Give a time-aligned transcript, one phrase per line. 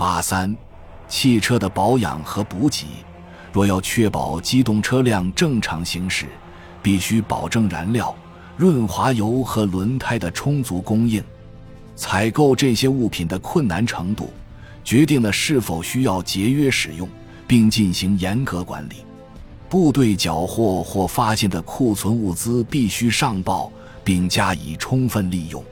[0.00, 0.56] 八三，
[1.08, 2.86] 汽车的保养和补给，
[3.52, 6.24] 若要确保机动车辆正常行驶，
[6.82, 8.16] 必须保证燃料、
[8.56, 11.22] 润滑油和轮胎的充足供应。
[11.94, 14.30] 采购这些物品的困难程度，
[14.82, 17.06] 决定了是否需要节约使用，
[17.46, 19.04] 并进行严格管理。
[19.68, 23.70] 部队缴获或发现的库存物资必须上报，
[24.02, 25.62] 并加以充分利用。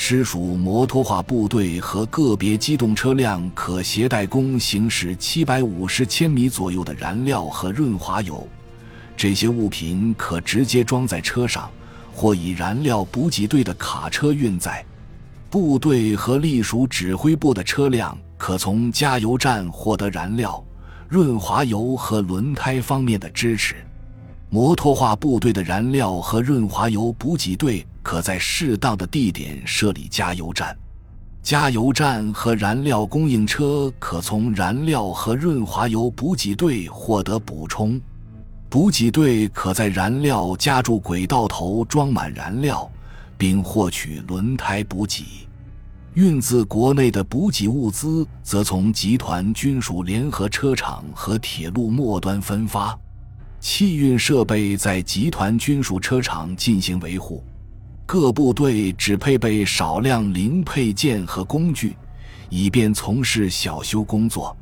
[0.00, 8.46] 师属摩托化部队和个别机动车辆可携带供行驶七百五十千米左右的燃料和润滑油。
[9.16, 11.68] 这些物品可直接装在车上，
[12.14, 14.86] 或以燃料补给队的卡车运载。
[15.50, 20.64] 部队和隶属指挥部的车辆可从加油站获得燃料。
[21.08, 23.74] 润滑油和轮胎方面的支持，
[24.48, 30.74] 摩托化部队的燃料和润滑油补给队可在适当的地点设立加油站，
[31.42, 38.00] 加油站和燃料供应车可从燃料和润滑油补给队获得补充，
[38.70, 42.90] 补给队可在燃料加注轨道头装满燃料，
[43.36, 45.46] 并获取轮胎补给。
[46.14, 52.98] 运自国内的补给物资，则从集团军属联合车厂和铁路末端分发。
[53.60, 57.44] 汽运设备在集团军属车厂进行维护。
[58.08, 61.94] 各部队只配备少量零配件和工具，
[62.48, 64.56] 以便从事小修工作。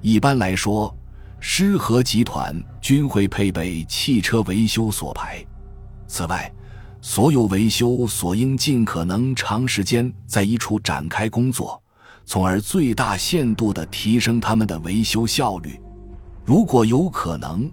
[0.00, 0.92] 一般来说，
[1.38, 5.38] 师和集团均会配备汽车维修所牌。
[6.08, 6.52] 此外，
[7.00, 11.80] 所有维修所应尽可能长时间在一处展开工作，
[12.24, 15.80] 从而最大限度地提升他们的维修效率。
[16.44, 17.70] 如果有可能，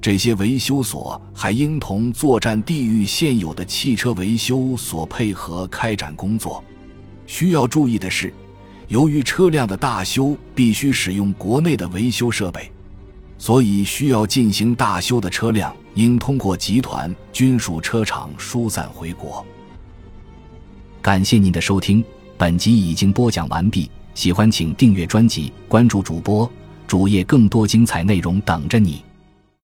[0.00, 6.64] 这些维修所还应同作战地域现有的汽车维修所配合开展工作。
[7.26, 8.32] 需要注意的是，
[8.88, 12.72] 由于车辆的大修必须使用国内的维修设备。
[13.36, 19.44] 所以，需要进行大修的车辆应通过集团军属车厂疏散回国。
[21.00, 22.04] 感谢您的收听，
[22.36, 23.90] 本集已经播讲完毕。
[24.14, 26.50] 喜欢请订阅专辑，关注主播
[26.86, 29.02] 主页，更多精彩内容等着你。